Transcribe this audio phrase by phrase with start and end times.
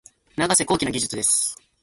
[0.35, 1.55] 永瀬貴規の技術です。